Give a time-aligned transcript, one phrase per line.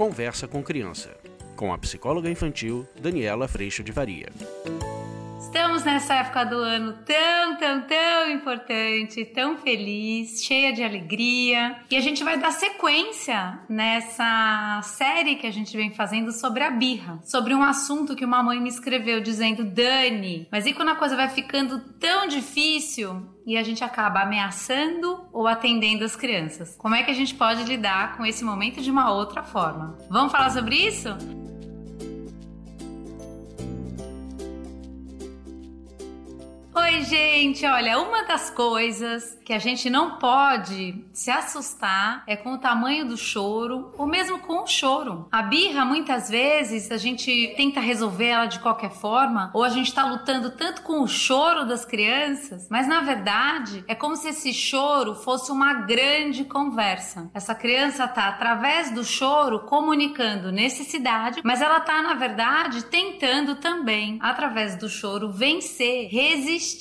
[0.00, 1.14] Conversa com Criança,
[1.54, 4.28] com a psicóloga infantil Daniela Freixo de Varia.
[5.80, 11.76] Estamos nessa época do ano tão, tão, tão importante, tão feliz, cheia de alegria.
[11.90, 16.70] E a gente vai dar sequência nessa série que a gente vem fazendo sobre a
[16.70, 20.96] birra, sobre um assunto que uma mãe me escreveu dizendo: Dani, mas e quando a
[20.96, 23.40] coisa vai ficando tão difícil?
[23.46, 26.76] E a gente acaba ameaçando ou atendendo as crianças.
[26.76, 29.96] Como é que a gente pode lidar com esse momento de uma outra forma?
[30.10, 31.08] Vamos falar sobre isso?
[36.92, 37.64] Oi, gente!
[37.64, 43.06] Olha, uma das coisas que a gente não pode se assustar é com o tamanho
[43.06, 45.28] do choro ou mesmo com o choro.
[45.30, 49.86] A birra, muitas vezes, a gente tenta resolver ela de qualquer forma ou a gente
[49.86, 54.52] está lutando tanto com o choro das crianças, mas na verdade é como se esse
[54.52, 57.30] choro fosse uma grande conversa.
[57.32, 64.18] Essa criança está através do choro comunicando necessidade, mas ela está na verdade tentando também
[64.20, 66.79] através do choro vencer, resistir,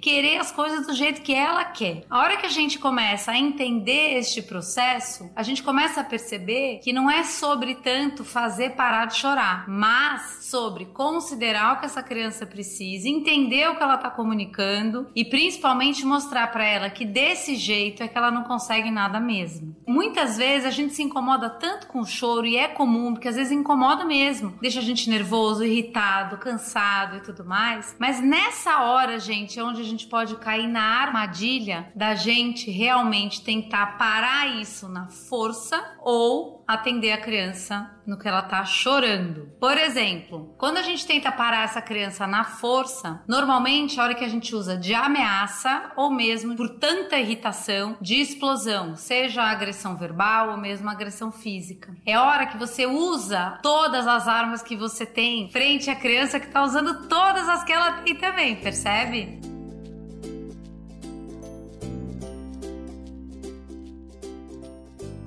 [0.00, 2.04] querer as coisas do jeito que ela quer.
[2.08, 6.80] A hora que a gente começa a entender este processo, a gente começa a perceber
[6.82, 12.02] que não é sobre tanto fazer parar de chorar, mas sobre considerar o que essa
[12.02, 17.56] criança precisa, entender o que ela está comunicando e principalmente mostrar para ela que desse
[17.56, 19.76] jeito é que ela não consegue nada mesmo.
[19.86, 23.36] Muitas vezes a gente se incomoda tanto com o choro e é comum, porque às
[23.36, 27.96] vezes incomoda mesmo, deixa a gente nervoso, irritado, cansado e tudo mais.
[27.98, 33.42] Mas nessa hora, gente, é onde a gente pode cair na armadilha da gente realmente
[33.42, 39.48] tentar parar isso na força ou atender a criança no que ela tá chorando.
[39.58, 44.24] Por exemplo, quando a gente tenta parar essa criança na força, normalmente a hora que
[44.24, 50.50] a gente usa de ameaça ou mesmo por tanta irritação, de explosão, seja agressão verbal
[50.50, 51.94] ou mesmo agressão física.
[52.06, 56.48] É hora que você usa todas as armas que você tem frente à criança que
[56.48, 59.29] tá usando todas as que ela tem também, percebe?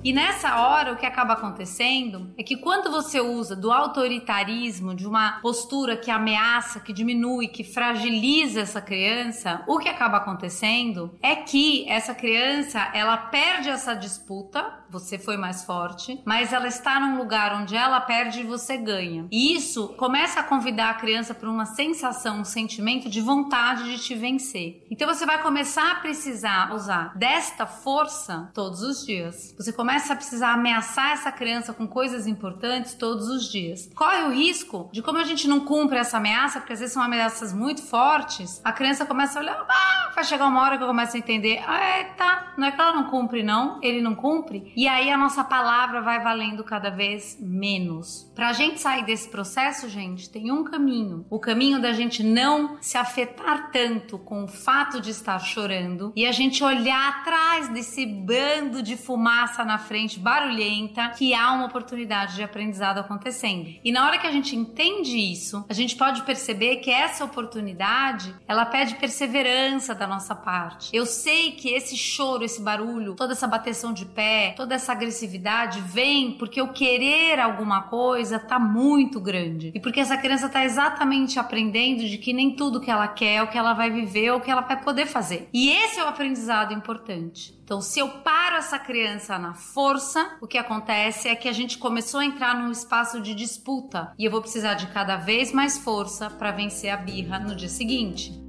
[0.04, 5.06] E nessa hora, o que acaba acontecendo é que quando você usa do autoritarismo, de
[5.06, 11.34] uma postura que ameaça, que diminui, que fragiliza essa criança, o que acaba acontecendo é
[11.34, 17.16] que essa criança ela perde essa disputa, você foi mais forte, mas ela está num
[17.16, 19.26] lugar onde ela perde e você ganha.
[19.32, 24.02] E isso começa a convidar a criança para uma sensação, um sentimento de vontade de
[24.02, 24.86] te vencer.
[24.90, 29.54] Então você vai começar a precisar usar desta força todos os dias.
[29.56, 33.88] Você começa começa a precisar ameaçar essa criança com coisas importantes todos os dias.
[33.94, 37.00] Corre o risco de, como a gente não cumpre essa ameaça, porque às vezes são
[37.00, 40.88] ameaças muito fortes, a criança começa a olhar, ah, vai chegar uma hora que eu
[40.88, 44.16] começo a entender, ah, é, tá, não é que ela não cumpre, não, ele não
[44.16, 48.28] cumpre, e aí a nossa palavra vai valendo cada vez menos.
[48.34, 51.24] Pra gente sair desse processo, gente, tem um caminho.
[51.30, 56.26] O caminho da gente não se afetar tanto com o fato de estar chorando e
[56.26, 62.34] a gente olhar atrás desse bando de fumaça na frente barulhenta que há uma oportunidade
[62.34, 63.72] de aprendizado acontecendo.
[63.84, 68.34] E na hora que a gente entende isso, a gente pode perceber que essa oportunidade,
[68.48, 70.90] ela pede perseverança da nossa parte.
[70.92, 75.80] Eu sei que esse choro, esse barulho, toda essa bateção de pé, toda essa agressividade
[75.80, 79.70] vem porque o querer alguma coisa tá muito grande.
[79.74, 83.42] E porque essa criança tá exatamente aprendendo de que nem tudo que ela quer é
[83.42, 85.48] o que ela vai viver ou o que ela vai poder fazer.
[85.52, 87.54] E esse é o aprendizado importante.
[87.64, 91.78] Então, se eu paro essa criança na força, o que acontece é que a gente
[91.78, 95.76] começou a entrar num espaço de disputa e eu vou precisar de cada vez mais
[95.76, 98.43] força para vencer a birra no dia seguinte.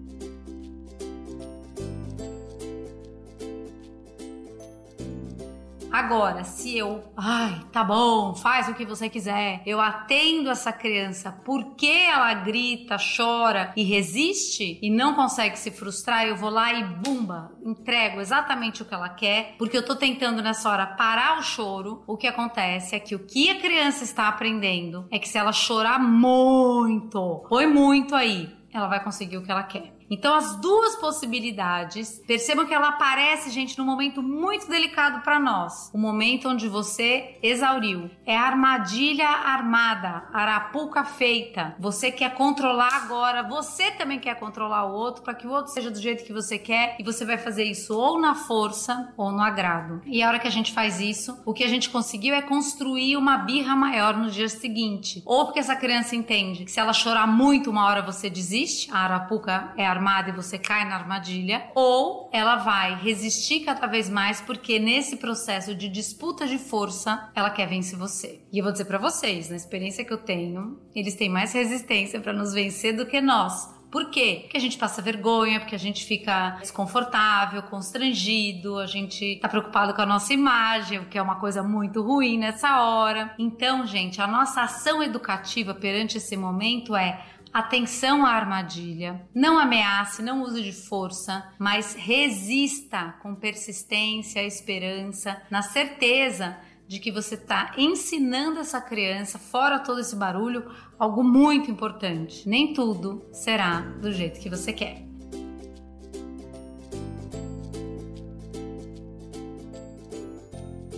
[5.95, 11.31] Agora, se eu, ai, tá bom, faz o que você quiser, eu atendo essa criança
[11.31, 16.83] porque ela grita, chora e resiste e não consegue se frustrar, eu vou lá e
[16.83, 21.41] bumba, entrego exatamente o que ela quer, porque eu tô tentando nessa hora parar o
[21.41, 22.03] choro.
[22.05, 25.53] O que acontece é que o que a criança está aprendendo é que se ela
[25.53, 29.94] chorar muito, foi muito aí, ela vai conseguir o que ela quer.
[30.09, 35.89] Então, as duas possibilidades, percebam que ela aparece, gente, num momento muito delicado para nós.
[35.93, 38.09] O momento onde você exauriu.
[38.25, 41.75] É a armadilha armada, arapuca feita.
[41.79, 45.89] Você quer controlar agora, você também quer controlar o outro para que o outro seja
[45.89, 49.41] do jeito que você quer e você vai fazer isso ou na força ou no
[49.41, 50.01] agrado.
[50.05, 53.17] E a hora que a gente faz isso, o que a gente conseguiu é construir
[53.17, 55.21] uma birra maior no dia seguinte.
[55.25, 58.99] Ou porque essa criança entende que se ela chorar muito, uma hora você desiste a
[58.99, 64.41] arapuca é armada e você cai na armadilha, ou ela vai resistir cada vez mais
[64.41, 68.41] porque nesse processo de disputa de força, ela quer vencer você.
[68.51, 72.19] E eu vou dizer para vocês, na experiência que eu tenho, eles têm mais resistência
[72.19, 73.75] para nos vencer do que nós.
[73.95, 74.39] Por quê?
[74.41, 79.93] Porque a gente passa vergonha, porque a gente fica desconfortável, constrangido, a gente tá preocupado
[79.93, 83.33] com a nossa imagem, o que é uma coisa muito ruim nessa hora.
[83.39, 87.23] Então, gente, a nossa ação educativa perante esse momento é
[87.55, 89.25] Atenção à armadilha.
[89.33, 97.13] Não ameace, não use de força, mas resista com persistência, esperança, na certeza de que
[97.13, 100.69] você está ensinando essa criança, fora todo esse barulho,
[100.99, 102.45] algo muito importante.
[102.45, 105.05] Nem tudo será do jeito que você quer.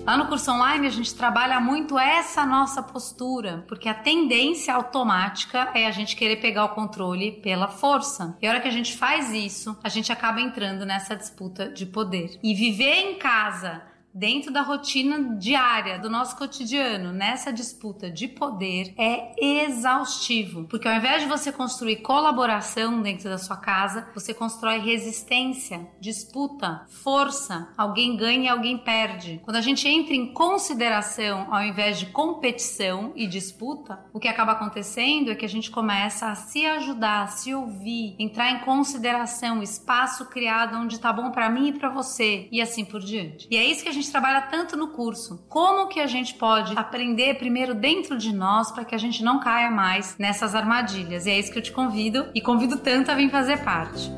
[0.07, 5.69] Lá no curso online a gente trabalha muito essa nossa postura, porque a tendência automática
[5.75, 8.37] é a gente querer pegar o controle pela força.
[8.41, 11.85] E a hora que a gente faz isso, a gente acaba entrando nessa disputa de
[11.85, 12.39] poder.
[12.41, 13.81] E viver em casa
[14.17, 20.65] dentro da rotina diária do nosso cotidiano, nessa disputa de poder, é exaustivo.
[20.65, 26.85] Porque ao invés de você construir colaboração dentro da sua casa, você constrói resistência, disputa,
[26.89, 27.69] força.
[27.77, 29.39] Alguém ganha e alguém perde.
[29.43, 34.53] Quando a gente entra em consideração ao invés de competição e disputa, o que acaba
[34.53, 39.61] acontecendo é que a gente começa a se ajudar, a se ouvir, entrar em consideração,
[39.61, 43.47] espaço criado onde tá bom para mim e para você e assim por diante.
[43.51, 45.45] E é isso que a gente gente trabalha tanto no curso.
[45.49, 49.39] Como que a gente pode aprender primeiro dentro de nós para que a gente não
[49.39, 51.25] caia mais nessas armadilhas?
[51.25, 54.09] E é isso que eu te convido e convido tanto a vir fazer parte.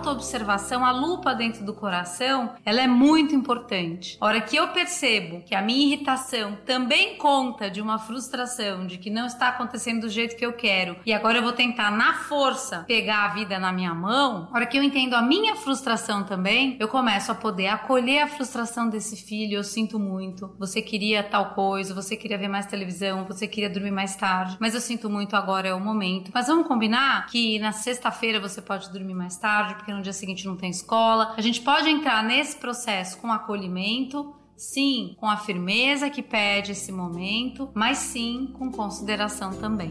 [0.00, 4.16] Autoobservação, a lupa dentro do coração, ela é muito importante.
[4.20, 8.96] A hora que eu percebo que a minha irritação também conta de uma frustração, de
[8.96, 12.14] que não está acontecendo do jeito que eu quero, e agora eu vou tentar na
[12.14, 16.24] força pegar a vida na minha mão, a hora que eu entendo a minha frustração
[16.24, 21.22] também, eu começo a poder acolher a frustração desse filho, eu sinto muito, você queria
[21.22, 25.10] tal coisa, você queria ver mais televisão, você queria dormir mais tarde, mas eu sinto
[25.10, 26.30] muito agora é o momento.
[26.32, 30.12] Mas vamos combinar que na sexta-feira você pode dormir mais tarde, tarde, porque no dia
[30.12, 31.34] seguinte não tem escola.
[31.36, 36.92] A gente pode entrar nesse processo com acolhimento, sim, com a firmeza que pede esse
[36.92, 39.90] momento, mas sim com consideração também.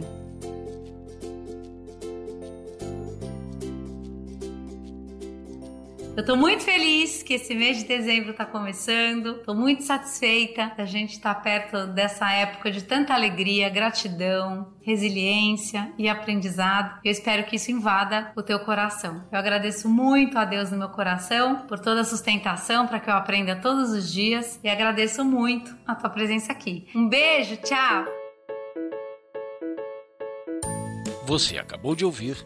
[6.19, 9.36] Eu tô muito feliz que esse mês de dezembro tá começando.
[9.36, 15.94] Tô muito satisfeita da gente estar tá perto dessa época de tanta alegria, gratidão, resiliência
[15.98, 17.00] e aprendizado.
[17.06, 19.24] Eu espero que isso invada o teu coração.
[19.31, 23.13] Eu agradeço muito a Deus no meu coração por toda a sustentação para que eu
[23.13, 26.86] aprenda todos os dias e agradeço muito a tua presença aqui.
[26.94, 28.04] Um beijo, tchau.
[31.25, 32.45] Você acabou de ouvir